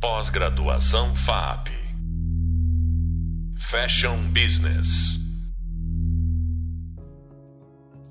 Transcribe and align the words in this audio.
Pós-graduação 0.00 1.14
FAP. 1.14 1.68
Fashion 3.58 4.32
Business. 4.32 4.88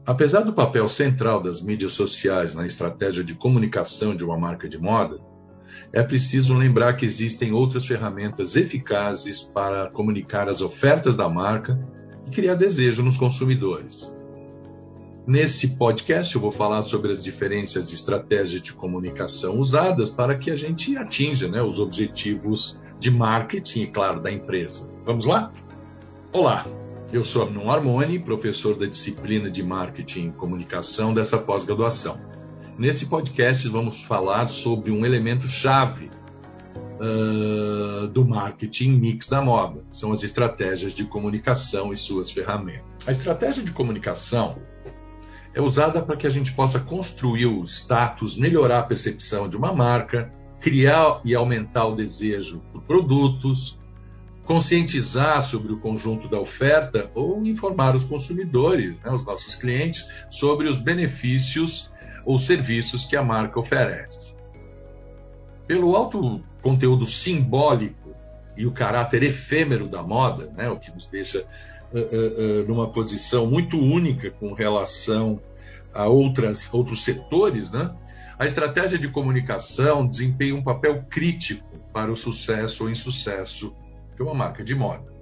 Apesar 0.06 0.42
do 0.42 0.54
papel 0.54 0.88
central 0.88 1.42
das 1.42 1.64
mídias 1.64 1.94
sociais 1.94 2.54
na 2.54 2.68
estratégia 2.68 3.24
de 3.24 3.34
comunicação 3.34 4.16
de 4.16 4.24
uma 4.24 4.38
marca 4.38 4.70
de 4.70 4.78
moda, 4.78 5.20
é 5.92 6.04
preciso 6.04 6.54
lembrar 6.54 6.94
que 6.94 7.08
existem 7.08 7.54
outras 7.54 7.88
ferramentas 7.88 8.56
eficazes 8.56 9.42
para 9.42 9.90
comunicar 9.90 10.48
as 10.48 10.62
ofertas 10.62 11.16
da 11.16 11.28
marca 11.28 11.76
e 12.28 12.30
criar 12.30 12.54
desejo 12.54 13.02
nos 13.02 13.18
consumidores. 13.18 14.16
Nesse 15.28 15.76
podcast, 15.76 16.34
eu 16.34 16.42
vou 16.42 16.52
falar 16.52 16.82
sobre 16.82 17.12
as 17.12 17.24
diferentes 17.24 17.76
estratégias 17.76 18.62
de 18.62 18.74
comunicação 18.74 19.60
usadas 19.60 20.10
para 20.10 20.36
que 20.38 20.50
a 20.50 20.56
gente 20.56 20.98
atinja 20.98 21.48
né, 21.48 21.62
os 21.62 21.80
objetivos 21.80 22.80
de 22.98 23.12
marketing, 23.12 23.82
e 23.82 23.88
claro, 23.88 24.20
da 24.20 24.32
empresa. 24.32 24.90
Vamos 25.06 25.26
lá? 25.26 25.52
Olá, 26.34 26.66
eu 27.14 27.24
sou 27.24 27.44
Arnon 27.44 27.70
Armoni, 27.70 28.20
professor 28.20 28.76
da 28.76 28.86
disciplina 28.86 29.50
de 29.50 29.64
Marketing 29.64 30.28
e 30.28 30.32
Comunicação 30.32 31.14
dessa 31.14 31.38
pós-graduação. 31.38 32.20
Nesse 32.78 33.08
podcast, 33.08 33.68
vamos 33.68 34.04
falar 34.04 34.48
sobre 34.48 34.92
um 34.92 35.06
elemento 35.06 35.48
chave 35.48 36.10
uh, 37.00 38.08
do 38.08 38.26
marketing 38.26 38.92
mix 38.92 39.28
da 39.28 39.42
moda. 39.42 39.84
São 39.92 40.12
as 40.12 40.24
estratégias 40.24 40.94
de 40.94 41.06
comunicação 41.06 41.92
e 41.94 41.98
suas 41.98 42.32
ferramentas. 42.32 42.86
A 43.08 43.12
estratégia 43.12 43.64
de 43.64 43.72
comunicação 43.72 44.58
é 45.60 45.62
usada 45.62 46.02
para 46.02 46.16
que 46.16 46.26
a 46.26 46.30
gente 46.30 46.54
possa 46.54 46.80
construir 46.80 47.46
o 47.46 47.66
status, 47.66 48.38
melhorar 48.38 48.80
a 48.80 48.84
percepção 48.84 49.50
de 49.50 49.58
uma 49.58 49.74
marca, 49.74 50.32
criar 50.62 51.20
e 51.26 51.36
aumentar 51.36 51.86
o 51.86 51.96
desejo 51.96 52.62
por 52.72 52.82
produtos, 52.84 53.78
conscientizar 54.46 55.42
sobre 55.42 55.74
o 55.74 55.80
conjunto 55.80 56.30
da 56.30 56.40
oferta 56.40 57.12
ou 57.14 57.46
informar 57.46 57.94
os 57.94 58.06
consumidores, 58.06 58.98
né, 59.02 59.12
os 59.12 59.26
nossos 59.26 59.54
clientes, 59.56 60.08
sobre 60.30 60.70
os 60.70 60.80
benefícios 60.80 61.92
ou 62.26 62.40
serviços 62.40 63.04
que 63.04 63.18
a 63.18 63.24
marca 63.24 63.60
oferece. 63.60 64.34
Pelo 65.68 65.94
alto 65.94 66.42
conteúdo 66.62 67.06
simbólico 67.06 68.16
e 68.56 68.66
o 68.66 68.72
caráter 68.72 69.24
efêmero 69.24 69.90
da 69.90 70.02
moda, 70.02 70.46
né, 70.56 70.70
o 70.70 70.80
que 70.80 70.90
nos 70.90 71.08
deixa 71.08 71.46
numa 72.68 72.92
posição 72.92 73.48
muito 73.48 73.80
única 73.80 74.32
com 74.32 74.54
relação 74.54 75.42
a 75.94 76.08
outras, 76.08 76.72
outros 76.74 77.04
setores, 77.04 77.72
né? 77.72 77.94
a 78.38 78.46
estratégia 78.46 78.98
de 78.98 79.10
comunicação 79.10 80.08
desempenha 80.08 80.56
um 80.56 80.64
papel 80.64 81.04
crítico 81.10 81.78
para 81.92 82.12
o 82.12 82.16
sucesso 82.16 82.84
ou 82.84 82.90
insucesso 82.90 83.76
de 84.16 84.24
uma 84.24 84.34
marca 84.34 84.64
de 84.64 84.74
moda. 84.74 85.14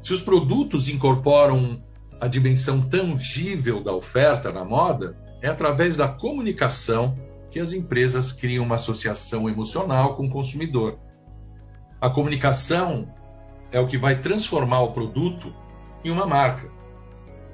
Se 0.00 0.12
os 0.14 0.22
produtos 0.22 0.88
incorporam 0.88 1.82
a 2.20 2.28
dimensão 2.28 2.80
tangível 2.82 3.82
da 3.82 3.92
oferta 3.92 4.52
na 4.52 4.64
moda, 4.64 5.16
é 5.42 5.48
através 5.48 5.96
da 5.96 6.06
comunicação 6.06 7.18
que 7.50 7.58
as 7.58 7.72
empresas 7.72 8.30
criam 8.30 8.64
uma 8.64 8.76
associação 8.76 9.48
emocional 9.48 10.16
com 10.16 10.26
o 10.26 10.30
consumidor. 10.30 10.98
A 12.00 12.08
comunicação 12.08 13.12
é 13.72 13.80
o 13.80 13.86
que 13.86 13.98
vai 13.98 14.20
transformar 14.20 14.80
o 14.80 14.92
produto 14.92 15.54
em 16.04 16.10
uma 16.10 16.26
marca 16.26 16.70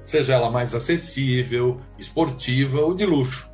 seja 0.06 0.34
ela 0.34 0.50
mais 0.50 0.72
acessível, 0.72 1.80
esportiva 1.98 2.80
ou 2.80 2.94
de 2.94 3.04
luxo. 3.04 3.50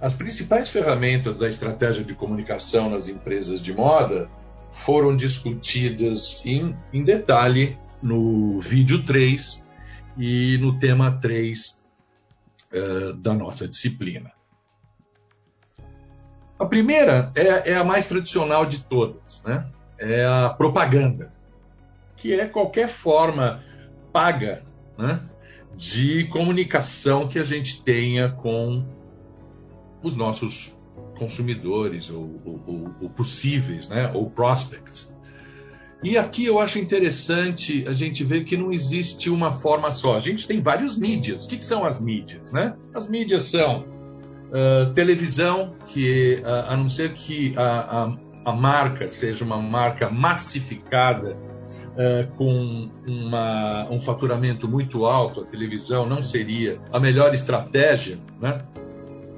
As 0.00 0.14
principais 0.14 0.70
ferramentas 0.70 1.36
da 1.36 1.48
estratégia 1.48 2.02
de 2.02 2.14
comunicação 2.14 2.88
nas 2.88 3.08
empresas 3.08 3.60
de 3.60 3.74
moda 3.74 4.30
foram 4.70 5.14
discutidas 5.14 6.40
em, 6.46 6.78
em 6.92 7.04
detalhe 7.04 7.76
no 8.00 8.60
vídeo 8.60 9.04
3 9.04 9.66
e 10.16 10.56
no 10.58 10.78
tema 10.78 11.10
3 11.20 11.68
uh, 11.68 11.82
eh, 12.72 13.12
da 13.16 13.34
nossa 13.34 13.68
disciplina. 13.68 14.32
A 16.58 16.64
primeira 16.64 17.32
é, 17.34 17.72
é, 17.72 17.74
a 17.74 17.84
mais 17.84 18.06
tradicional 18.06 18.64
de 18.64 18.84
todas, 18.84 19.42
né? 19.44 19.66
é 19.98 20.24
a 20.24 20.48
propaganda, 20.50 21.32
que 22.20 22.34
é 22.34 22.46
qualquer 22.46 22.88
forma 22.88 23.64
paga 24.12 24.62
né? 24.96 25.20
de 25.74 26.24
comunicação 26.26 27.26
que 27.26 27.38
a 27.38 27.44
gente 27.44 27.82
tenha 27.82 28.28
com 28.28 28.84
os 30.02 30.14
nossos 30.14 30.78
consumidores 31.18 32.10
ou, 32.10 32.40
ou, 32.44 32.94
ou, 33.00 33.10
possíveis, 33.10 33.88
né, 33.88 34.10
ou 34.14 34.30
prospects. 34.30 35.14
E 36.02 36.16
aqui 36.16 36.44
eu 36.46 36.58
acho 36.58 36.78
interessante 36.78 37.86
a 37.86 37.92
gente 37.92 38.22
ver 38.24 38.44
que 38.44 38.56
não 38.56 38.70
existe 38.70 39.28
uma 39.28 39.52
forma 39.52 39.90
só. 39.92 40.16
A 40.16 40.20
gente 40.20 40.46
tem 40.46 40.60
várias 40.62 40.96
mídias. 40.96 41.44
O 41.44 41.48
que, 41.48 41.58
que 41.58 41.64
são 41.64 41.84
as 41.84 42.00
mídias? 42.00 42.50
Né? 42.52 42.74
As 42.94 43.06
mídias 43.06 43.44
são 43.44 43.84
uh, 44.48 44.92
televisão, 44.94 45.74
que 45.86 46.40
uh, 46.42 46.70
a 46.72 46.76
não 46.76 46.88
ser 46.88 47.12
que 47.12 47.54
a, 47.56 48.14
a, 48.44 48.50
a 48.50 48.52
marca 48.52 49.08
seja 49.08 49.44
uma 49.44 49.58
marca 49.58 50.08
massificada 50.10 51.36
uh, 52.00 52.26
com 52.36 52.88
uma, 53.06 53.86
um 53.90 54.00
faturamento 54.00 54.66
muito 54.66 55.04
alto, 55.04 55.42
a 55.42 55.44
televisão 55.44 56.06
não 56.06 56.22
seria 56.22 56.80
a 56.90 56.98
melhor 56.98 57.34
estratégia 57.34 58.18
né, 58.40 58.58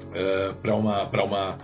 uh, 0.07 0.53
para 0.55 0.75
uma, 0.75 1.03
uma, 1.03 1.57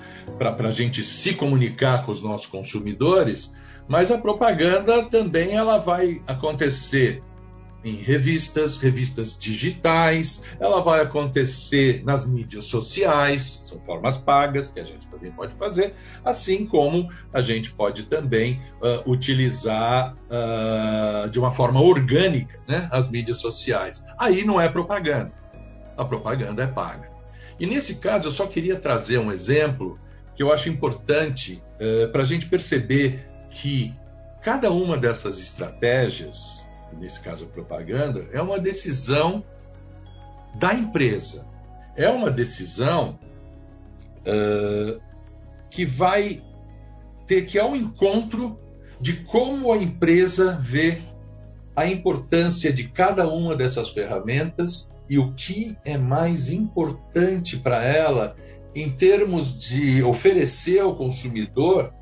a 0.68 0.72
gente 0.72 1.04
se 1.04 1.34
comunicar 1.34 2.06
com 2.06 2.12
os 2.12 2.22
nossos 2.22 2.48
consumidores, 2.48 3.56
mas 3.88 4.12
a 4.12 4.18
propaganda 4.18 5.04
também 5.06 5.56
ela 5.56 5.78
vai 5.78 6.22
acontecer 6.28 7.24
em 7.84 7.96
revistas, 7.96 8.78
revistas 8.78 9.38
digitais, 9.38 10.44
ela 10.60 10.82
vai 10.82 11.02
acontecer 11.02 12.04
nas 12.04 12.26
mídias 12.26 12.66
sociais, 12.66 13.64
são 13.66 13.80
formas 13.82 14.18
pagas 14.18 14.70
que 14.70 14.80
a 14.80 14.84
gente 14.84 15.08
também 15.08 15.32
pode 15.32 15.56
fazer, 15.56 15.94
assim 16.24 16.66
como 16.66 17.10
a 17.34 17.42
gente 17.42 17.72
pode 17.72 18.04
também 18.04 18.62
uh, 18.82 19.10
utilizar 19.10 20.16
uh, 20.30 21.30
de 21.30 21.40
uma 21.40 21.52
forma 21.52 21.82
orgânica 21.82 22.60
né, 22.68 22.88
as 22.92 23.10
mídias 23.10 23.38
sociais. 23.38 24.04
Aí 24.18 24.44
não 24.44 24.60
é 24.60 24.68
propaganda, 24.68 25.32
a 25.98 26.04
propaganda 26.04 26.64
é 26.64 26.68
paga. 26.68 27.10
E 27.60 27.66
nesse 27.66 27.96
caso 27.96 28.28
eu 28.28 28.32
só 28.32 28.48
queria 28.48 28.78
trazer 28.78 29.20
um 29.20 29.32
exemplo 29.32 30.00
que 30.36 30.44
eu 30.44 30.52
acho 30.52 30.70
importante 30.70 31.64
uh, 31.76 32.12
para 32.12 32.22
a 32.22 32.26
gente 32.26 32.46
perceber 32.46 33.26
que 33.50 33.94
cada 34.42 34.72
uma 34.72 34.98
dessas 34.98 35.40
estratégias 35.40 36.59
nesse 36.98 37.20
caso 37.22 37.46
a 37.46 37.48
propaganda, 37.48 38.28
é 38.32 38.42
uma 38.42 38.60
decisão 38.60 39.44
da 40.56 40.74
empresa. 40.74 41.46
É 41.96 42.10
uma 42.10 42.32
decisão 42.32 43.20
uh, 44.22 45.02
que 45.70 45.86
vai 45.86 46.42
ter 47.28 47.46
que 47.46 47.58
ir 47.58 47.62
ao 47.62 47.76
encontro 47.76 48.58
de 49.00 49.18
como 49.24 49.72
a 49.72 49.78
empresa 49.78 50.58
vê 50.60 51.00
a 51.76 51.86
importância 51.86 52.74
de 52.74 52.90
cada 52.90 53.28
uma 53.30 53.56
dessas 53.56 53.90
ferramentas 53.90 54.92
e 55.10 55.18
o 55.18 55.34
que 55.34 55.78
é 55.86 55.98
mais 55.98 56.52
importante 56.52 57.58
para 57.58 57.84
ela 57.84 58.36
em 58.76 58.90
termos 58.90 59.58
de 59.58 60.04
oferecer 60.04 60.80
ao 60.80 60.96
consumidor 60.96 61.94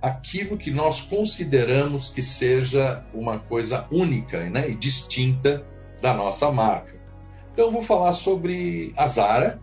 aquilo 0.00 0.56
que 0.56 0.70
nós 0.70 1.00
consideramos 1.02 2.08
que 2.08 2.22
seja 2.22 3.04
uma 3.12 3.38
coisa 3.38 3.86
única 3.90 4.48
né, 4.48 4.70
e 4.70 4.74
distinta 4.74 5.64
da 6.00 6.14
nossa 6.14 6.50
marca. 6.50 6.98
Então, 7.52 7.70
vou 7.70 7.82
falar 7.82 8.12
sobre 8.12 8.94
a 8.96 9.06
Zara 9.06 9.60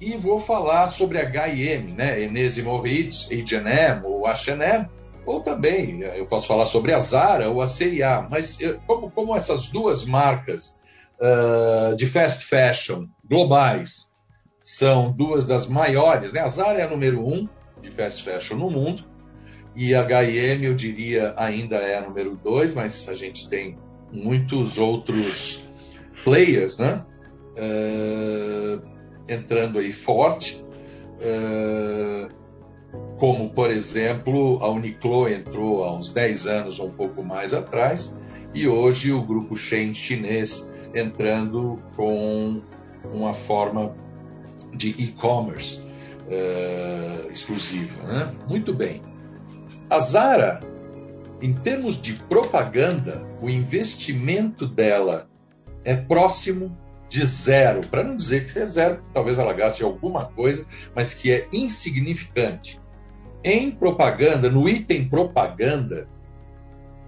e 0.00 0.16
vou 0.16 0.40
falar 0.40 0.88
sobre 0.88 1.18
a 1.18 1.22
H&M, 1.22 1.92
né, 1.92 2.20
Enésimo 2.20 2.80
Ritz, 2.80 3.28
H&M 3.30 4.04
ou 4.04 4.26
H&M, 4.26 4.88
ou 5.24 5.40
também 5.40 6.00
eu 6.00 6.26
posso 6.26 6.46
falar 6.46 6.66
sobre 6.66 6.92
a 6.92 6.98
Zara 6.98 7.48
ou 7.48 7.62
a 7.62 7.66
C&A, 7.66 8.22
mas 8.28 8.58
como, 8.86 9.10
como, 9.10 9.34
essas 9.34 9.68
duas 9.68 10.04
marcas 10.04 10.78
uh, 11.18 11.96
de 11.96 12.06
fast 12.06 12.44
fashion 12.44 13.06
globais 13.24 14.10
são 14.62 15.12
duas 15.12 15.46
das 15.46 15.66
maiores, 15.66 16.32
né, 16.32 16.40
a 16.40 16.48
Zara 16.48 16.78
é 16.78 16.82
a 16.82 16.88
número 16.88 17.26
um 17.26 17.48
de 17.80 17.90
fast 17.90 18.22
fashion 18.22 18.56
no 18.56 18.70
mundo, 18.70 19.04
e 19.76 19.94
a 19.94 20.00
H&M, 20.02 20.66
eu 20.66 20.74
diria, 20.74 21.34
ainda 21.36 21.76
é 21.76 21.98
a 21.98 22.00
número 22.00 22.36
dois, 22.36 22.72
mas 22.72 23.08
a 23.08 23.14
gente 23.14 23.48
tem 23.48 23.76
muitos 24.12 24.78
outros 24.78 25.64
players, 26.22 26.78
né? 26.78 27.04
Uh, 27.56 28.80
entrando 29.28 29.78
aí 29.78 29.92
forte, 29.92 30.64
uh, 31.20 32.28
como, 33.18 33.50
por 33.50 33.70
exemplo, 33.70 34.58
a 34.62 34.70
Uniqlo 34.70 35.28
entrou 35.28 35.84
há 35.84 35.96
uns 35.96 36.10
10 36.10 36.46
anos 36.46 36.78
ou 36.78 36.88
um 36.88 36.92
pouco 36.92 37.22
mais 37.22 37.52
atrás, 37.52 38.16
e 38.54 38.68
hoje 38.68 39.12
o 39.12 39.22
grupo 39.22 39.56
Shein 39.56 39.92
chinês 39.92 40.72
entrando 40.94 41.80
com 41.96 42.62
uma 43.12 43.34
forma 43.34 43.96
de 44.72 44.90
e-commerce 44.90 45.80
uh, 45.80 47.30
exclusiva. 47.32 48.02
Né? 48.04 48.32
Muito 48.48 48.72
bem. 48.72 49.13
A 49.88 50.00
Zara, 50.00 50.60
em 51.42 51.52
termos 51.52 52.00
de 52.00 52.14
propaganda, 52.14 53.26
o 53.40 53.50
investimento 53.50 54.66
dela 54.66 55.28
é 55.84 55.94
próximo 55.94 56.76
de 57.08 57.24
zero, 57.26 57.86
para 57.88 58.02
não 58.02 58.16
dizer 58.16 58.50
que 58.50 58.58
é 58.58 58.66
zero, 58.66 59.02
talvez 59.12 59.38
ela 59.38 59.52
gaste 59.52 59.82
alguma 59.84 60.26
coisa, 60.26 60.64
mas 60.94 61.12
que 61.12 61.30
é 61.30 61.46
insignificante. 61.52 62.80
Em 63.42 63.70
propaganda, 63.70 64.50
no 64.50 64.68
item 64.68 65.06
propaganda, 65.06 66.08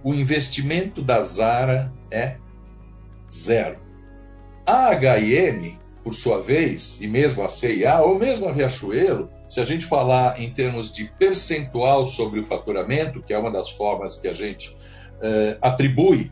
o 0.03 0.13
investimento 0.13 1.01
da 1.01 1.23
Zara 1.23 1.91
é 2.11 2.37
zero. 3.31 3.79
A 4.65 4.91
H&M, 4.91 5.76
por 6.07 6.13
sua 6.13 6.39
vez, 6.39 6.99
e 7.01 7.07
mesmo 7.07 7.43
a 7.43 7.49
CIA, 7.49 7.99
ou 7.99 8.17
mesmo 8.17 8.47
a 8.47 8.53
Riachuelo, 8.53 9.29
se 9.45 9.59
a 9.59 9.65
gente 9.65 9.85
falar 9.85 10.41
em 10.41 10.49
termos 10.49 10.89
de 10.89 11.03
percentual 11.03 12.05
sobre 12.05 12.39
o 12.39 12.45
faturamento, 12.45 13.21
que 13.21 13.33
é 13.33 13.37
uma 13.37 13.51
das 13.51 13.71
formas 13.71 14.15
que 14.15 14.25
a 14.25 14.31
gente 14.31 14.73
eh, 15.21 15.57
atribui 15.61 16.31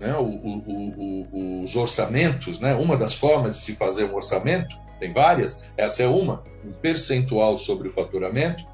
né, 0.00 0.16
o, 0.16 0.24
o, 0.24 1.26
o, 1.32 1.62
os 1.64 1.76
orçamentos, 1.76 2.58
né, 2.58 2.74
uma 2.74 2.96
das 2.96 3.12
formas 3.12 3.56
de 3.56 3.60
se 3.60 3.74
fazer 3.74 4.04
um 4.04 4.14
orçamento, 4.14 4.74
tem 4.98 5.12
várias, 5.12 5.60
essa 5.76 6.02
é 6.02 6.06
uma, 6.06 6.42
um 6.64 6.72
percentual 6.72 7.58
sobre 7.58 7.88
o 7.88 7.92
faturamento. 7.92 8.64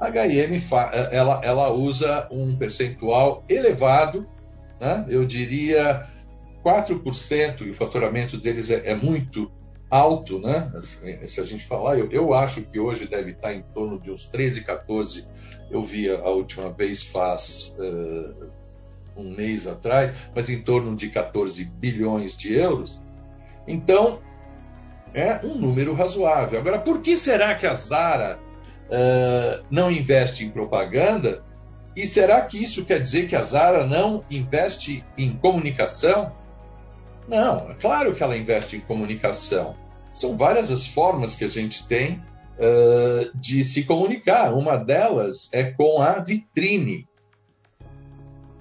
A 0.00 0.06
H&M 0.06 0.60
ela, 1.12 1.40
ela 1.44 1.70
usa 1.70 2.26
um 2.32 2.56
percentual 2.56 3.44
elevado, 3.48 4.26
né, 4.80 5.06
eu 5.08 5.24
diria 5.24 6.08
4%, 6.64 7.66
e 7.66 7.70
o 7.70 7.74
faturamento 7.74 8.36
deles 8.36 8.70
é, 8.70 8.90
é 8.90 8.94
muito 8.94 9.50
alto, 9.90 10.38
né? 10.38 10.70
Se 11.26 11.40
a 11.40 11.44
gente 11.44 11.64
falar, 11.64 11.98
eu, 11.98 12.10
eu, 12.10 12.34
acho 12.34 12.62
que 12.62 12.78
hoje 12.78 13.06
deve 13.06 13.32
estar 13.32 13.54
em 13.54 13.62
torno 13.62 13.98
de 13.98 14.10
uns 14.10 14.28
13, 14.28 14.64
14. 14.64 15.26
Eu 15.70 15.82
vi 15.82 16.10
a, 16.10 16.28
última 16.28 16.70
vez 16.70 17.02
faz 17.02 17.74
uh, 17.78 18.50
um 19.16 19.34
mês 19.34 19.66
atrás, 19.66 20.12
mas 20.34 20.50
em 20.50 20.60
torno 20.60 20.94
de 20.94 21.08
14 21.08 21.64
bilhões 21.64 22.36
de 22.36 22.54
euros. 22.54 23.00
Então, 23.66 24.20
é 25.14 25.40
um 25.44 25.54
número 25.54 25.94
razoável. 25.94 26.58
Agora, 26.60 26.78
por 26.78 27.00
que 27.00 27.16
será 27.16 27.54
que 27.54 27.66
a 27.66 27.74
Zara 27.74 28.38
uh, 28.88 29.64
não 29.70 29.90
investe 29.90 30.44
em 30.44 30.50
propaganda? 30.50 31.42
E 31.96 32.06
será 32.06 32.42
que 32.42 32.62
isso 32.62 32.84
quer 32.84 33.00
dizer 33.00 33.26
que 33.26 33.34
a 33.34 33.42
Zara 33.42 33.86
não 33.86 34.24
investe 34.30 35.04
em 35.16 35.32
comunicação? 35.32 36.32
Não, 37.28 37.70
é 37.70 37.74
claro 37.74 38.14
que 38.14 38.22
ela 38.22 38.36
investe 38.36 38.76
em 38.76 38.80
comunicação. 38.80 39.76
São 40.14 40.36
várias 40.36 40.70
as 40.70 40.86
formas 40.86 41.34
que 41.34 41.44
a 41.44 41.48
gente 41.48 41.86
tem 41.86 42.22
uh, 42.58 43.30
de 43.38 43.62
se 43.64 43.84
comunicar. 43.84 44.54
Uma 44.54 44.76
delas 44.76 45.50
é 45.52 45.64
com 45.64 46.00
a 46.00 46.18
vitrine. 46.20 47.06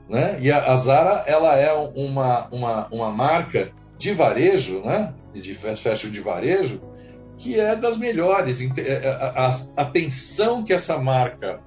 Né? 0.10 0.38
E 0.42 0.52
a, 0.52 0.76
Zara 0.76 1.24
ela 1.28 1.56
é 1.56 1.72
uma, 1.74 2.48
uma, 2.50 2.88
uma 2.88 3.12
marca 3.12 3.72
de 3.98 4.14
varejo, 4.14 4.82
né? 4.84 5.14
de 5.34 5.54
fashion 5.54 6.10
de 6.10 6.20
varejo, 6.20 6.82
que 7.38 7.60
é 7.60 7.76
das 7.76 7.98
melhores. 7.98 8.62
É, 8.62 8.82
é, 8.82 9.10
a, 9.10 9.52
atenção 9.78 10.64
que 10.64 10.74
essa 10.74 10.98
marca 10.98 11.62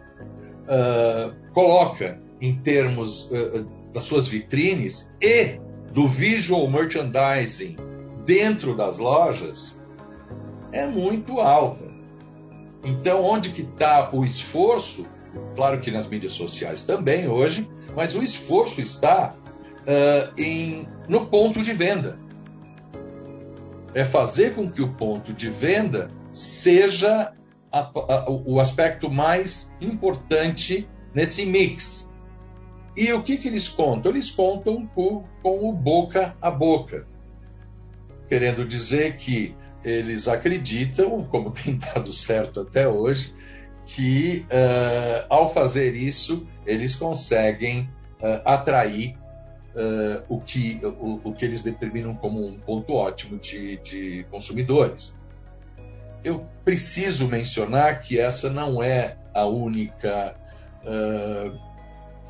uh, 0.65 1.53
coloca 1.53 2.21
em 2.41 2.55
termos 2.57 3.27
uh, 3.27 3.69
das 3.93 4.05
suas 4.05 4.29
vitrines 4.29 5.11
e 5.21 5.59
do 5.91 6.07
visual 6.07 6.69
merchandising 6.71 7.77
dentro 8.25 8.77
das 8.77 8.99
lojas 8.99 9.81
é 10.73 10.87
muito 10.87 11.41
alta. 11.41 11.91
Então, 12.85 13.23
onde 13.25 13.51
que 13.51 13.63
está 13.63 14.11
o 14.13 14.25
esforço? 14.25 15.07
Claro 15.55 15.81
que 15.81 15.91
nas 15.91 16.07
mídias 16.07 16.33
sociais 16.33 16.83
também 16.83 17.29
hoje, 17.29 17.69
mas 17.95 18.15
o 18.15 18.23
esforço 18.23 18.81
está 18.81 19.35
uh, 19.81 20.41
em, 20.41 20.89
no 21.09 21.27
ponto 21.27 21.63
de 21.63 21.73
venda. 21.73 22.19
É 23.95 24.05
fazer 24.05 24.55
com 24.55 24.71
que 24.71 24.81
o 24.81 24.89
ponto 24.95 25.33
de 25.33 25.51
venda 25.51 26.09
seja 26.33 27.33
a, 27.73 27.79
a, 27.81 28.31
o 28.31 28.61
aspecto 28.61 29.11
mais 29.11 29.75
importante 29.81 30.89
nesse 31.15 31.45
mix. 31.45 32.10
E 32.97 33.13
o 33.13 33.23
que, 33.23 33.37
que 33.37 33.49
eles 33.49 33.69
contam? 33.69 34.11
Eles 34.11 34.31
contam 34.31 34.87
com, 34.87 35.25
o 35.43 35.73
boca 35.73 36.37
a 36.41 36.51
boca, 36.51 37.07
querendo 38.29 38.65
dizer 38.65 39.17
que 39.17 39.55
eles 39.85 40.29
acreditam, 40.29 41.25
como 41.25 41.51
tem 41.53 41.77
dado 41.77 42.13
certo 42.13 42.61
até 42.61 42.89
hoje, 42.89 43.35
que 43.87 44.47
uh, 44.51 45.27
ao 45.29 45.53
fazer 45.53 45.95
isso 45.95 46.47
eles 46.67 46.95
conseguem 46.95 47.91
uh, 48.21 48.43
atrair 48.45 49.17
uh, 49.75 50.25
o, 50.29 50.41
que, 50.41 50.81
o, 50.85 51.21
o, 51.25 51.33
que 51.33 51.45
eles 51.45 51.63
determinam 51.63 52.15
como 52.15 52.45
um 52.45 52.59
ponto 52.59 52.93
ótimo 52.93 53.39
de, 53.39 53.79
de 53.79 54.27
consumidores. 54.31 55.19
Eu 56.23 56.47
preciso 56.65 57.27
mencionar 57.27 58.01
que 58.01 58.19
essa 58.19 58.51
não 58.51 58.83
é 58.83 59.17
a 59.33 59.47
única 59.47 60.37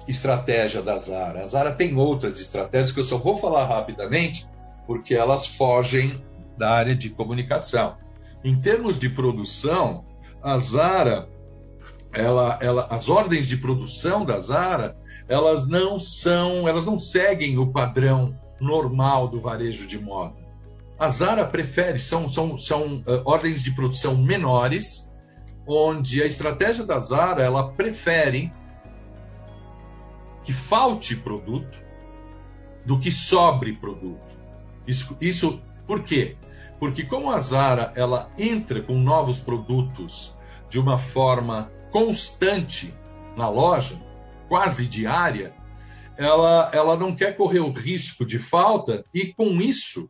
estratégia 0.09 0.83
da 0.83 0.99
Zara. 0.99 1.43
A 1.43 1.47
Zara 1.47 1.73
tem 1.73 1.97
outras 1.97 2.41
estratégias 2.41 2.93
que 2.93 3.01
eu 3.01 3.05
só 3.05 3.17
vou 3.19 3.37
falar 3.37 3.67
rapidamente 3.67 4.47
porque 4.87 5.15
elas 5.15 5.47
fogem 5.47 6.25
da 6.57 6.71
área 6.71 6.95
de 6.95 7.11
comunicação. 7.11 7.97
Em 8.43 8.61
termos 8.61 8.99
de 8.99 9.09
produção, 9.09 10.05
a 10.43 10.59
Zara, 10.59 11.29
ela, 12.13 12.59
ela, 12.61 12.87
as 12.91 13.09
ordens 13.09 13.47
de 13.47 13.57
produção 13.57 14.25
da 14.25 14.41
Zara, 14.41 14.97
elas 15.29 15.69
não 15.69 16.01
são, 16.01 16.69
elas 16.69 16.87
não 16.87 16.99
seguem 16.99 17.59
o 17.59 17.71
padrão 17.71 18.37
normal 18.61 19.29
do 19.29 19.41
varejo 19.41 19.87
de 19.87 19.99
moda. 19.99 20.37
A 20.99 21.09
Zara 21.09 21.47
prefere, 21.47 21.99
são, 21.99 22.31
são, 22.31 22.59
são 22.59 22.99
uh, 22.99 23.23
ordens 23.25 23.63
de 23.63 23.75
produção 23.75 24.17
menores, 24.17 25.11
onde 25.67 26.23
a 26.23 26.27
estratégia 26.27 26.85
da 26.85 26.99
Zara, 26.99 27.43
ela 27.43 27.73
prefere 27.73 28.53
que 30.43 30.53
falte 30.53 31.17
produto 31.17 31.79
do 32.85 32.99
que 32.99 33.11
sobre 33.11 33.75
produto. 33.75 34.31
Isso, 34.87 35.17
isso 35.21 35.61
por 35.87 36.03
quê? 36.03 36.37
Porque 36.79 37.05
como 37.05 37.31
a 37.31 37.39
Zara 37.41 37.93
ela 37.95 38.31
entra 38.39 38.81
com 38.81 38.99
novos 38.99 39.39
produtos 39.39 40.35
de 40.69 40.79
uma 40.79 40.99
forma 40.99 41.71
constante 41.91 42.95
na 43.37 43.49
loja, 43.49 44.01
quase 44.49 44.87
diária, 44.87 45.55
ela, 46.17 46.71
ela 46.73 46.97
não 46.97 47.15
quer 47.15 47.37
correr 47.37 47.61
o 47.61 47.73
risco 47.73 48.25
de 48.25 48.39
falta 48.39 49.05
e 49.13 49.33
com 49.33 49.61
isso 49.61 50.09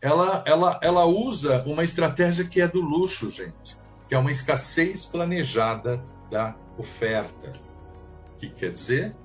ela, 0.00 0.44
ela, 0.46 0.78
ela 0.82 1.04
usa 1.04 1.62
uma 1.66 1.82
estratégia 1.82 2.44
que 2.44 2.60
é 2.60 2.68
do 2.68 2.80
luxo, 2.80 3.30
gente, 3.30 3.76
que 4.08 4.14
é 4.14 4.18
uma 4.18 4.30
escassez 4.30 5.06
planejada 5.06 6.04
da 6.30 6.54
oferta. 6.78 7.52
O 8.34 8.38
que 8.38 8.48
quer 8.50 8.72
dizer? 8.72 9.16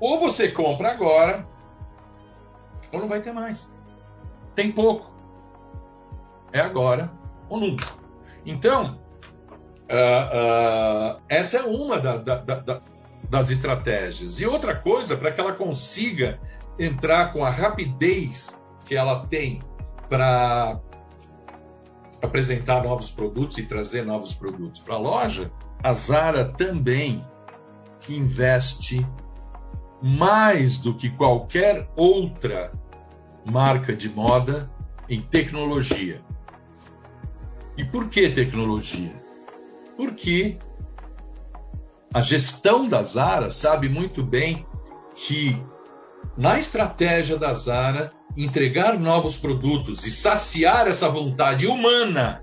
Ou 0.00 0.18
você 0.18 0.48
compra 0.48 0.90
agora, 0.90 1.46
ou 2.92 3.00
não 3.00 3.08
vai 3.08 3.20
ter 3.20 3.32
mais 3.32 3.70
tem 4.58 4.72
pouco. 4.72 5.14
É 6.52 6.58
agora 6.58 7.12
ou 7.48 7.60
nunca. 7.60 7.86
Então, 8.44 8.98
uh, 9.88 11.16
uh, 11.16 11.22
essa 11.28 11.58
é 11.58 11.62
uma 11.62 12.00
da, 12.00 12.16
da, 12.16 12.38
da, 12.38 12.82
das 13.30 13.50
estratégias. 13.50 14.40
E 14.40 14.46
outra 14.46 14.74
coisa, 14.74 15.16
para 15.16 15.30
que 15.30 15.40
ela 15.40 15.52
consiga 15.52 16.40
entrar 16.76 17.32
com 17.32 17.44
a 17.44 17.50
rapidez 17.50 18.60
que 18.84 18.96
ela 18.96 19.24
tem 19.26 19.62
para 20.08 20.80
apresentar 22.20 22.82
novos 22.82 23.12
produtos 23.12 23.58
e 23.58 23.62
trazer 23.62 24.04
novos 24.04 24.34
produtos 24.34 24.80
para 24.80 24.96
a 24.96 24.98
loja, 24.98 25.52
a 25.80 25.94
Zara 25.94 26.44
também 26.44 27.24
investe 28.08 29.06
mais 30.02 30.78
do 30.78 30.94
que 30.94 31.10
qualquer 31.10 31.88
outra 31.96 32.72
marca 33.44 33.94
de 33.94 34.08
moda 34.08 34.70
em 35.08 35.20
tecnologia. 35.20 36.22
E 37.76 37.84
por 37.84 38.08
que 38.08 38.28
tecnologia? 38.28 39.22
Porque 39.96 40.58
a 42.12 42.20
gestão 42.20 42.88
da 42.88 43.02
Zara 43.02 43.50
sabe 43.50 43.88
muito 43.88 44.22
bem 44.22 44.66
que 45.14 45.60
na 46.36 46.58
estratégia 46.58 47.36
da 47.36 47.54
Zara 47.54 48.12
entregar 48.36 48.98
novos 48.98 49.36
produtos 49.36 50.06
e 50.06 50.10
saciar 50.10 50.86
essa 50.86 51.08
vontade 51.08 51.66
humana 51.66 52.42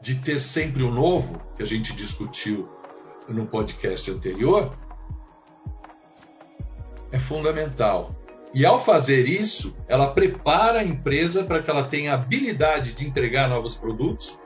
de 0.00 0.16
ter 0.16 0.40
sempre 0.40 0.82
o 0.82 0.88
um 0.88 0.92
novo, 0.92 1.40
que 1.56 1.62
a 1.62 1.66
gente 1.66 1.92
discutiu 1.94 2.68
no 3.28 3.46
podcast 3.46 4.10
anterior, 4.10 4.76
é 7.14 7.18
fundamental. 7.18 8.12
E 8.52 8.66
ao 8.66 8.80
fazer 8.80 9.28
isso, 9.28 9.76
ela 9.86 10.08
prepara 10.08 10.80
a 10.80 10.84
empresa 10.84 11.44
para 11.44 11.62
que 11.62 11.70
ela 11.70 11.84
tenha 11.84 12.12
habilidade 12.12 12.92
de 12.92 13.06
entregar 13.06 13.48
novos 13.48 13.76
produtos. 13.76 14.36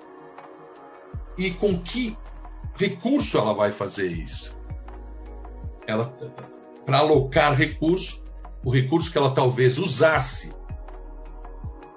E 1.38 1.50
com 1.50 1.78
que 1.78 2.14
recurso 2.74 3.38
ela 3.38 3.54
vai 3.54 3.72
fazer 3.72 4.08
isso? 4.08 4.54
Ela 5.86 6.14
para 6.84 6.98
alocar 6.98 7.54
recurso, 7.54 8.22
o 8.62 8.70
recurso 8.70 9.10
que 9.10 9.16
ela 9.16 9.30
talvez 9.30 9.78
usasse 9.78 10.54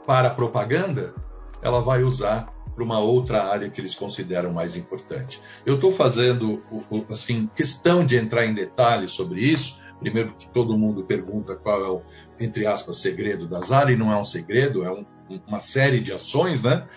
para 0.05 0.29
propaganda, 0.29 1.13
ela 1.61 1.81
vai 1.81 2.03
usar 2.03 2.53
para 2.73 2.83
uma 2.83 2.99
outra 2.99 3.43
área 3.43 3.69
que 3.69 3.81
eles 3.81 3.93
consideram 3.93 4.53
mais 4.53 4.77
importante. 4.77 5.41
Eu 5.65 5.75
estou 5.75 5.91
fazendo 5.91 6.63
assim 7.09 7.49
questão 7.53 8.05
de 8.05 8.15
entrar 8.15 8.45
em 8.45 8.53
detalhes 8.53 9.11
sobre 9.11 9.41
isso, 9.41 9.80
Primeiro 10.01 10.33
que 10.33 10.47
todo 10.49 10.77
mundo 10.77 11.03
pergunta 11.03 11.55
qual 11.55 11.85
é 11.85 11.89
o, 11.89 12.01
entre 12.39 12.65
aspas, 12.65 12.97
segredo 12.97 13.47
da 13.47 13.61
Zara, 13.61 13.91
e 13.91 13.95
não 13.95 14.11
é 14.11 14.17
um 14.17 14.25
segredo, 14.25 14.83
é 14.83 14.91
um, 14.91 15.05
uma 15.47 15.59
série 15.59 15.99
de 15.99 16.11
ações, 16.11 16.61
né? 16.61 16.87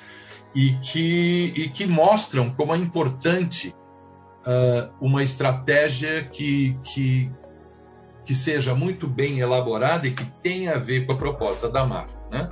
E 0.54 0.72
que, 0.82 1.52
e 1.54 1.68
que 1.68 1.86
mostram 1.86 2.50
como 2.50 2.74
é 2.74 2.78
importante 2.78 3.74
uh, 4.46 4.90
uma 5.00 5.22
estratégia 5.22 6.24
que, 6.24 6.78
que, 6.82 7.30
que 8.24 8.34
seja 8.34 8.74
muito 8.74 9.06
bem 9.06 9.40
elaborada 9.40 10.06
e 10.06 10.12
que 10.12 10.24
tenha 10.42 10.76
a 10.76 10.78
ver 10.78 11.04
com 11.04 11.12
a 11.12 11.16
proposta 11.16 11.68
da 11.68 11.84
marca, 11.84 12.14
né? 12.30 12.50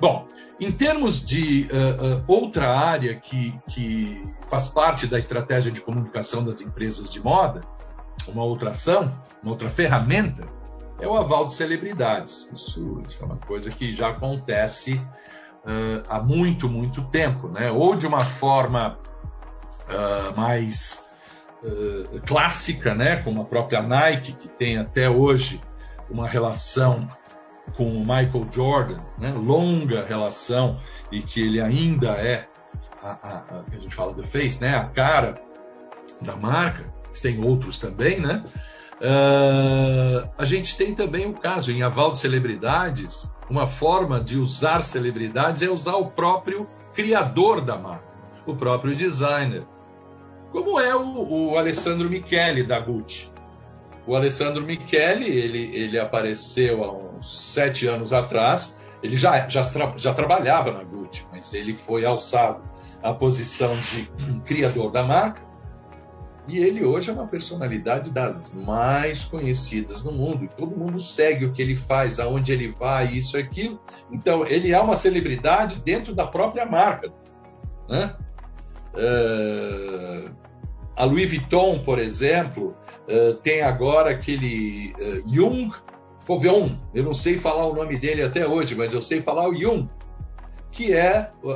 Bom, 0.00 0.26
em 0.58 0.72
termos 0.72 1.22
de 1.22 1.68
uh, 1.70 2.20
uh, 2.20 2.24
outra 2.26 2.70
área 2.70 3.14
que, 3.16 3.52
que 3.68 4.16
faz 4.48 4.66
parte 4.66 5.06
da 5.06 5.18
estratégia 5.18 5.70
de 5.70 5.80
comunicação 5.80 6.42
das 6.42 6.60
empresas 6.60 7.10
de 7.10 7.22
moda, 7.22 7.62
uma 8.28 8.44
outra 8.44 8.70
ação, 8.70 9.12
uma 9.42 9.52
outra 9.52 9.68
ferramenta, 9.68 10.46
é 11.00 11.06
o 11.06 11.16
aval 11.16 11.46
de 11.46 11.52
celebridades. 11.52 12.48
Isso 12.52 13.02
é 13.20 13.24
uma 13.24 13.36
coisa 13.36 13.70
que 13.70 13.92
já 13.92 14.10
acontece 14.10 14.94
uh, 14.94 16.04
há 16.08 16.20
muito, 16.20 16.68
muito 16.68 17.02
tempo, 17.04 17.48
né? 17.48 17.70
ou 17.70 17.96
de 17.96 18.06
uma 18.06 18.20
forma 18.20 18.98
uh, 19.88 20.36
mais 20.38 21.04
uh, 21.62 22.20
clássica, 22.24 22.94
né? 22.94 23.16
como 23.16 23.42
a 23.42 23.44
própria 23.44 23.82
Nike, 23.82 24.34
que 24.34 24.48
tem 24.48 24.78
até 24.78 25.10
hoje 25.10 25.60
uma 26.08 26.28
relação 26.28 27.08
com 27.76 27.96
o 27.96 28.00
Michael 28.00 28.46
Jordan, 28.50 29.00
né? 29.18 29.32
longa 29.32 30.04
relação, 30.04 30.80
e 31.10 31.20
que 31.20 31.40
ele 31.40 31.60
ainda 31.60 32.10
é, 32.12 32.46
a, 33.02 33.10
a, 33.10 33.38
a, 33.38 33.64
a 33.72 33.80
gente 33.80 33.94
fala 33.94 34.14
the 34.14 34.22
face, 34.22 34.60
né? 34.60 34.76
a 34.76 34.84
cara 34.84 35.42
da 36.20 36.36
marca 36.36 36.92
tem 37.20 37.44
outros 37.44 37.78
também, 37.78 38.20
né? 38.20 38.44
Uh, 39.02 40.30
a 40.38 40.44
gente 40.44 40.76
tem 40.76 40.94
também 40.94 41.26
o 41.26 41.32
caso 41.32 41.72
em 41.72 41.82
aval 41.82 42.12
de 42.12 42.18
celebridades. 42.18 43.28
Uma 43.50 43.66
forma 43.66 44.20
de 44.20 44.38
usar 44.38 44.80
celebridades 44.80 45.60
é 45.60 45.68
usar 45.68 45.96
o 45.96 46.06
próprio 46.12 46.68
criador 46.94 47.60
da 47.60 47.76
marca, 47.76 48.06
o 48.46 48.54
próprio 48.54 48.94
designer, 48.94 49.66
como 50.52 50.78
é 50.78 50.94
o, 50.94 51.50
o 51.50 51.58
Alessandro 51.58 52.08
Michele 52.08 52.62
da 52.62 52.78
Gucci. 52.78 53.32
O 54.06 54.14
Alessandro 54.14 54.62
Michele 54.62 55.26
ele, 55.26 55.74
ele 55.74 55.98
apareceu 55.98 56.84
há 56.84 56.92
uns 56.92 57.52
sete 57.52 57.86
anos 57.86 58.12
atrás. 58.12 58.78
Ele 59.02 59.16
já, 59.16 59.48
já, 59.48 59.62
já 59.96 60.14
trabalhava 60.14 60.70
na 60.70 60.84
Gucci, 60.84 61.26
mas 61.32 61.52
ele 61.52 61.74
foi 61.74 62.04
alçado 62.04 62.62
à 63.02 63.12
posição 63.12 63.74
de 63.76 64.08
criador 64.44 64.92
da 64.92 65.02
marca 65.02 65.51
e 66.48 66.58
ele 66.58 66.84
hoje 66.84 67.10
é 67.10 67.12
uma 67.12 67.26
personalidade 67.26 68.10
das 68.10 68.52
mais 68.52 69.24
conhecidas 69.24 70.02
no 70.02 70.10
mundo. 70.10 70.48
Todo 70.56 70.76
mundo 70.76 70.98
segue 70.98 71.44
o 71.44 71.52
que 71.52 71.62
ele 71.62 71.76
faz, 71.76 72.18
aonde 72.18 72.52
ele 72.52 72.68
vai, 72.68 73.06
isso 73.06 73.36
e 73.36 73.40
aquilo. 73.40 73.80
Então, 74.10 74.44
ele 74.46 74.72
é 74.72 74.80
uma 74.80 74.96
celebridade 74.96 75.80
dentro 75.84 76.14
da 76.14 76.26
própria 76.26 76.66
marca. 76.66 77.12
Né? 77.88 78.16
Uh, 78.94 80.34
a 80.96 81.04
Louis 81.04 81.28
Vuitton, 81.28 81.78
por 81.78 82.00
exemplo, 82.00 82.76
uh, 83.08 83.34
tem 83.34 83.62
agora 83.62 84.10
aquele 84.10 84.92
uh, 84.98 85.32
Jung 85.32 85.72
Poveon. 86.26 86.70
Eu 86.92 87.04
não 87.04 87.14
sei 87.14 87.38
falar 87.38 87.66
o 87.66 87.74
nome 87.74 87.96
dele 87.96 88.22
até 88.22 88.46
hoje, 88.48 88.74
mas 88.74 88.92
eu 88.92 89.00
sei 89.00 89.22
falar 89.22 89.48
o 89.48 89.54
Jung, 89.54 89.88
que 90.72 90.92
é 90.92 91.30
o, 91.40 91.50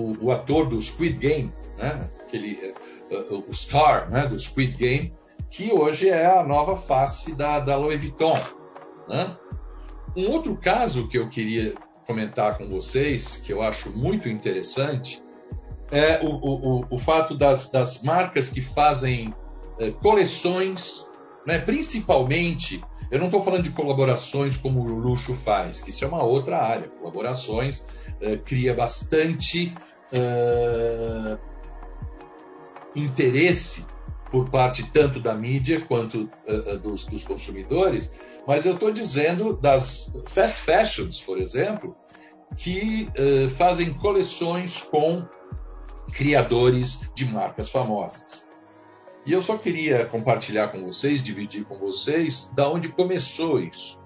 o, 0.00 0.16
o 0.26 0.30
ator 0.30 0.68
do 0.68 0.80
Squid 0.80 1.18
Game, 1.18 1.52
né? 1.76 2.08
Aquele, 2.20 2.74
o 3.10 3.54
Star, 3.54 4.10
né, 4.10 4.26
do 4.26 4.38
Squid 4.38 4.76
Game, 4.76 5.12
que 5.50 5.72
hoje 5.72 6.08
é 6.08 6.26
a 6.26 6.44
nova 6.44 6.76
face 6.76 7.34
da, 7.34 7.58
da 7.58 7.76
Louis 7.76 8.00
Vuitton. 8.00 8.38
Né? 9.08 9.36
Um 10.16 10.28
outro 10.30 10.56
caso 10.56 11.08
que 11.08 11.18
eu 11.18 11.28
queria 11.28 11.74
comentar 12.06 12.56
com 12.56 12.68
vocês, 12.68 13.36
que 13.36 13.52
eu 13.52 13.62
acho 13.62 13.90
muito 13.90 14.28
interessante, 14.28 15.22
é 15.90 16.20
o, 16.22 16.28
o, 16.28 16.86
o 16.90 16.98
fato 16.98 17.36
das, 17.36 17.68
das, 17.68 18.02
marcas 18.02 18.48
que 18.48 18.60
fazem 18.60 19.34
é, 19.78 19.90
coleções, 19.90 21.08
né, 21.44 21.58
principalmente, 21.58 22.82
eu 23.10 23.18
não 23.18 23.26
estou 23.26 23.42
falando 23.42 23.64
de 23.64 23.70
colaborações 23.70 24.56
como 24.56 24.80
o 24.80 24.98
luxo 24.98 25.34
faz, 25.34 25.80
que 25.80 25.90
isso 25.90 26.04
é 26.04 26.08
uma 26.08 26.22
outra 26.22 26.58
área. 26.58 26.88
Colaborações 26.88 27.84
é, 28.20 28.36
cria 28.36 28.72
bastante 28.72 29.74
é, 30.12 31.38
interesse 32.94 33.84
por 34.30 34.48
parte 34.48 34.88
tanto 34.90 35.18
da 35.20 35.34
mídia 35.34 35.80
quanto 35.80 36.30
uh, 36.46 36.78
dos, 36.78 37.04
dos, 37.04 37.24
consumidores, 37.24 38.12
mas 38.46 38.64
eu 38.64 38.74
estou 38.74 38.92
dizendo 38.92 39.54
das 39.54 40.12
fast 40.28 40.62
fashions, 40.62 41.20
por 41.20 41.38
exemplo, 41.38 41.96
que 42.56 43.08
uh, 43.18 43.50
fazem 43.50 43.92
coleções 43.92 44.82
com 44.82 45.26
criadores 46.12 47.00
de 47.14 47.26
marcas 47.26 47.70
famosas. 47.70 48.46
E 49.26 49.32
eu 49.32 49.42
só 49.42 49.58
queria 49.58 50.06
compartilhar 50.06 50.68
com 50.68 50.82
vocês, 50.84 51.22
dividir 51.22 51.64
com 51.64 51.78
vocês, 51.78 52.50
da 52.54 52.68
onde 52.68 52.88
começou 52.88 53.60
isso. 53.60 53.98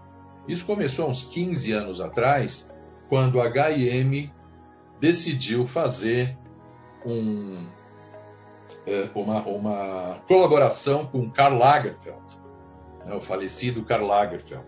Isso 0.48 0.66
começou 0.66 1.06
há 1.06 1.08
uns 1.08 1.24
15 1.24 1.72
anos 1.72 2.00
atrás, 2.00 2.70
quando 3.08 3.40
a 3.40 3.46
H&M 3.46 4.32
decidiu 5.00 5.66
fazer 5.66 6.36
um, 7.06 7.66
uma, 9.14 9.40
uma 9.42 10.20
colaboração 10.26 11.06
com 11.06 11.30
Karl 11.30 11.56
Lagerfeld, 11.56 12.22
né, 13.04 13.14
o 13.14 13.20
falecido 13.20 13.84
Karl 13.84 14.06
Lagerfeld, 14.06 14.64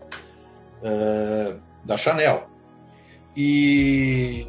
é, 0.82 1.56
da 1.84 1.96
Chanel. 1.96 2.48
E 3.36 4.46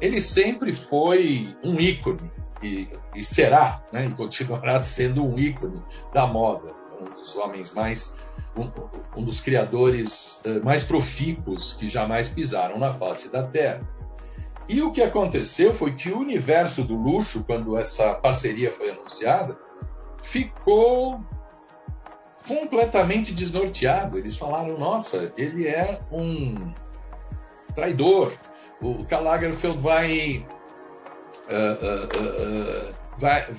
ele 0.00 0.20
sempre 0.20 0.74
foi 0.74 1.54
um 1.62 1.78
ícone, 1.78 2.30
e, 2.62 2.88
e 3.14 3.24
será, 3.24 3.82
né, 3.92 4.06
e 4.06 4.10
continuará 4.10 4.80
sendo 4.82 5.24
um 5.24 5.38
ícone 5.38 5.82
da 6.12 6.26
moda, 6.26 6.72
um 7.00 7.10
dos 7.10 7.34
homens 7.36 7.72
mais 7.72 8.14
um, 8.56 9.20
um, 9.20 9.24
dos 9.24 9.40
criadores 9.40 10.40
uh, 10.44 10.64
mais 10.64 10.84
profícuos 10.84 11.74
que 11.74 11.88
jamais 11.88 12.28
pisaram 12.28 12.78
na 12.78 12.92
face 12.92 13.30
da 13.30 13.42
Terra. 13.42 13.80
E 14.70 14.80
o 14.82 14.92
que 14.92 15.02
aconteceu 15.02 15.74
foi 15.74 15.96
que 15.96 16.12
o 16.12 16.18
universo 16.20 16.84
do 16.84 16.94
luxo, 16.94 17.42
quando 17.42 17.76
essa 17.76 18.14
parceria 18.14 18.72
foi 18.72 18.90
anunciada, 18.90 19.58
ficou 20.22 21.20
completamente 22.46 23.34
desnorteado. 23.34 24.16
Eles 24.16 24.36
falaram: 24.36 24.78
nossa, 24.78 25.34
ele 25.36 25.66
é 25.66 26.00
um 26.12 26.72
traidor. 27.74 28.32
O 28.80 29.04
Karl 29.04 29.24
Lagerfeld 29.24 29.78
vai. 29.78 30.46
Uh, 31.48 31.84
uh, 31.84 32.92
uh, 32.92 32.96
vai 33.18 33.52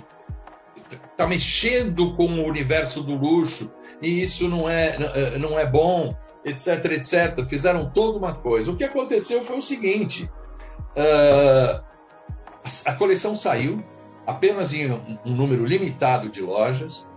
está 1.12 1.28
mexendo 1.28 2.16
com 2.16 2.26
o 2.26 2.48
universo 2.48 3.02
do 3.02 3.16
luxo 3.16 3.72
e 4.02 4.24
isso 4.24 4.50
não 4.50 4.70
é, 4.70 4.98
não 5.38 5.58
é 5.58 5.66
bom, 5.66 6.14
etc, 6.44 6.84
etc. 6.86 7.48
Fizeram 7.48 7.90
toda 7.90 8.18
uma 8.18 8.34
coisa. 8.34 8.72
O 8.72 8.76
que 8.76 8.84
aconteceu 8.84 9.42
foi 9.42 9.58
o 9.58 9.62
seguinte: 9.62 10.30
Uh, 10.96 11.84
a 12.86 12.94
coleção 12.94 13.36
saiu 13.36 13.84
apenas 14.26 14.74
em 14.74 14.92
um, 14.92 15.20
número 15.26 15.66
limitado 15.66 16.30
de 16.30 16.42
lojas 16.42 17.10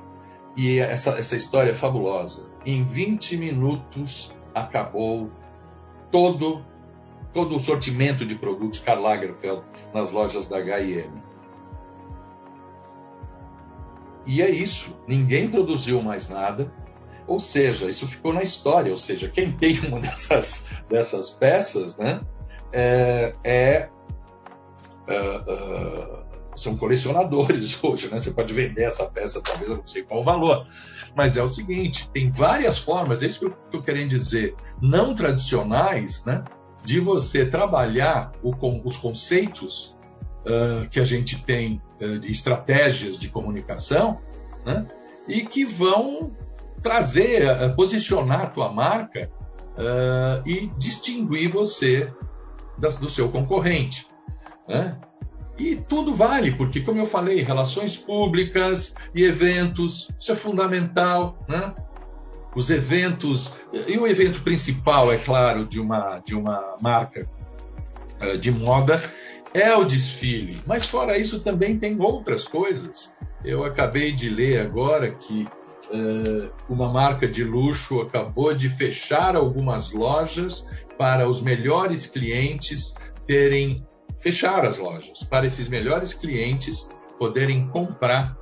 e 0.57 0.79
essa, 0.79 1.19
essa 1.19 1.37
história 1.37 1.73
é 1.73 1.75
fabulosa. 1.75 2.47
Em 2.65 2.85
20 2.85 3.37
minutos 3.37 4.35
acabou 4.55 5.31
todo 6.11 6.65
todo 7.33 7.57
o 7.57 7.61
sortimento 7.61 8.25
de 8.25 8.37
produtos 8.37 8.79
Karl 8.79 9.03
Lagerfeld 9.03 9.65
nas 9.93 10.13
lojas 10.13 10.47
da 10.47 10.59
H&M. 10.59 11.21
E 14.25 14.41
é 14.41 14.49
isso, 14.49 14.99
ninguém 15.07 15.51
produziu 15.51 16.01
mais 16.01 16.29
nada, 16.29 16.73
ou 17.27 17.41
seja, 17.41 17.91
isso 17.91 18.07
ficou 18.07 18.33
na 18.33 18.43
história, 18.43 18.91
ou 18.91 18.97
seja, 18.97 19.29
quem 19.29 19.51
tem 19.51 19.81
uma 19.81 19.99
dessas, 20.01 20.71
dessas 20.89 21.31
peças, 21.31 21.97
né, 21.97 22.21
é, 22.75 23.35
é 23.45 23.89
uh, 25.09 26.21
uh, 26.21 26.25
são 26.57 26.77
colecionadores 26.77 27.79
hoje, 27.83 28.09
né? 28.11 28.19
Você 28.19 28.31
pode 28.31 28.53
vender 28.53 28.83
essa 28.83 29.07
peça, 29.07 29.41
talvez 29.41 29.71
eu 29.71 29.77
não 29.79 29.87
sei 29.87 30.03
qual 30.03 30.21
o 30.21 30.25
valor. 30.25 30.67
Mas 31.15 31.37
é 31.37 31.43
o 31.43 31.49
seguinte: 31.49 32.09
tem 32.11 32.31
várias 32.31 32.79
formas, 32.79 33.23
é 33.23 33.27
isso 33.27 33.41
que 33.41 33.47
eu 33.47 33.57
estou 33.67 33.83
querendo 33.83 34.11
dizer, 34.11 34.55
não 34.81 35.15
tradicionais, 35.15 36.25
né? 36.25 36.45
De 36.85 37.01
você 37.01 37.47
trabalhar 37.47 38.33
o, 38.43 38.53
os 38.85 38.97
conceitos 38.97 39.97
uh, 40.45 40.89
que 40.91 41.01
a 41.01 41.05
gente 41.05 41.43
tem 41.43 41.81
uh, 42.01 42.19
de 42.19 42.31
estratégias 42.31 43.19
de 43.19 43.29
comunicação, 43.29 44.21
né? 44.65 44.87
E 45.27 45.43
que 45.47 45.65
vão 45.65 46.37
trazer, 46.83 47.49
uh, 47.49 47.75
posicionar 47.75 48.43
a 48.43 48.47
tua 48.47 48.73
marca 48.73 49.31
e 50.47 50.71
distinguir 50.79 51.49
você 51.49 52.09
do 52.79 53.09
seu 53.11 53.29
concorrente. 53.29 54.07
Né? 54.69 54.97
E 55.59 55.77
tudo 55.77 56.13
vale, 56.13 56.53
porque, 56.53 56.81
como 56.81 57.01
eu 57.01 57.07
falei, 57.07 57.43
relações 57.43 57.97
públicas 57.97 58.95
e 59.15 59.23
eventos, 59.23 60.09
isso 60.19 60.33
é 60.33 60.37
fundamental. 60.37 61.39
Né? 61.49 61.75
Os 62.55 62.71
eventos, 62.71 63.53
e 63.87 63.97
o 63.97 64.07
evento 64.07 64.43
principal, 64.43 65.13
é 65.13 65.17
claro, 65.17 65.65
de 65.65 65.81
uma, 65.81 66.19
de 66.21 66.35
uma 66.35 66.77
marca 66.81 67.29
uh, 68.21 68.39
de 68.39 68.51
moda 68.51 69.03
é 69.55 69.75
o 69.77 69.85
desfile, 69.85 70.61
mas 70.67 70.85
fora 70.85 71.17
isso 71.17 71.39
também 71.39 71.79
tem 71.79 72.01
outras 72.01 72.45
coisas. 72.45 73.13
Eu 73.45 73.65
acabei 73.65 74.11
de 74.11 74.29
ler 74.29 74.61
agora 74.61 75.13
que 75.13 75.45
uh, 75.45 76.51
uma 76.69 76.93
marca 76.93 77.29
de 77.29 77.45
luxo 77.45 78.01
acabou 78.01 78.53
de 78.53 78.69
fechar 78.69 79.37
algumas 79.37 79.93
lojas 79.93 80.69
para 80.97 81.29
os 81.29 81.41
melhores 81.41 82.07
clientes 82.07 82.95
terem 83.27 83.87
fechar 84.21 84.65
as 84.65 84.79
lojas 84.79 85.23
para 85.25 85.47
esses 85.47 85.69
melhores 85.69 86.13
clientes 86.13 86.89
poderem 87.19 87.69
comprar 87.69 88.37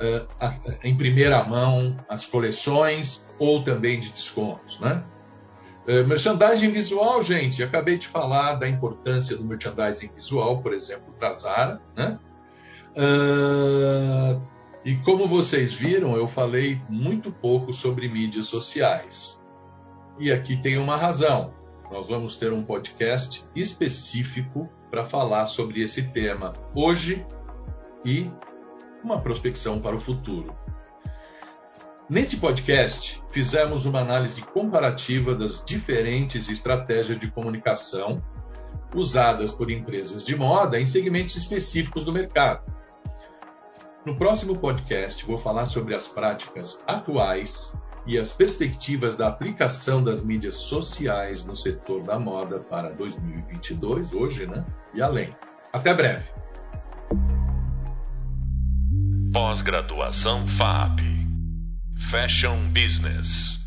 uh, 0.00 0.26
a, 0.40 0.54
em 0.82 0.96
primeira 0.96 1.44
mão 1.44 1.96
as 2.08 2.24
coleções 2.26 3.26
ou 3.38 3.62
também 3.62 4.00
de 4.00 4.10
descontos, 4.10 4.80
né? 4.80 5.04
Uh, 5.86 6.06
merchandising 6.06 6.70
visual, 6.70 7.22
gente, 7.22 7.62
acabei 7.62 7.98
de 7.98 8.06
falar 8.06 8.54
da 8.54 8.68
importância 8.68 9.36
do 9.36 9.44
merchandising 9.44 10.10
visual, 10.14 10.62
por 10.62 10.72
exemplo, 10.72 11.12
para 11.18 11.28
a 11.28 11.32
Zara, 11.32 11.80
né? 11.96 12.18
Uh, 12.96 14.40
e 14.84 14.96
como 14.96 15.26
vocês 15.26 15.74
viram, 15.74 16.16
eu 16.16 16.26
falei 16.26 16.80
muito 16.88 17.30
pouco 17.30 17.72
sobre 17.72 18.08
mídias 18.08 18.46
sociais. 18.46 19.40
E 20.18 20.32
aqui 20.32 20.56
tem 20.56 20.78
uma 20.78 20.96
razão. 20.96 21.54
Nós 21.90 22.08
vamos 22.08 22.36
ter 22.36 22.52
um 22.52 22.62
podcast 22.62 23.44
específico 23.54 24.70
para 24.90 25.04
falar 25.04 25.46
sobre 25.46 25.82
esse 25.82 26.04
tema 26.04 26.52
hoje 26.72 27.26
e 28.04 28.30
uma 29.02 29.20
prospecção 29.20 29.80
para 29.80 29.96
o 29.96 30.00
futuro. 30.00 30.54
Nesse 32.08 32.36
podcast, 32.36 33.20
fizemos 33.30 33.86
uma 33.86 34.00
análise 34.00 34.40
comparativa 34.42 35.34
das 35.34 35.64
diferentes 35.64 36.48
estratégias 36.48 37.18
de 37.18 37.28
comunicação 37.28 38.22
usadas 38.94 39.52
por 39.52 39.70
empresas 39.70 40.24
de 40.24 40.36
moda 40.36 40.80
em 40.80 40.86
segmentos 40.86 41.36
específicos 41.36 42.04
do 42.04 42.12
mercado. 42.12 42.72
No 44.06 44.16
próximo 44.16 44.58
podcast, 44.58 45.26
vou 45.26 45.38
falar 45.38 45.66
sobre 45.66 45.94
as 45.94 46.06
práticas 46.06 46.82
atuais 46.86 47.76
e 48.06 48.18
as 48.18 48.32
perspectivas 48.32 49.16
da 49.16 49.28
aplicação 49.28 50.02
das 50.02 50.22
mídias 50.22 50.54
sociais 50.54 51.44
no 51.44 51.54
setor 51.54 52.02
da 52.02 52.18
moda 52.18 52.60
para 52.60 52.90
2022, 52.92 54.12
hoje, 54.12 54.46
né? 54.46 54.64
E 54.94 55.02
além. 55.02 55.34
Até 55.72 55.94
breve. 55.94 56.28
Pós-graduação 59.32 60.46
FAP 60.46 61.00
Fashion 62.10 62.72
Business 62.72 63.59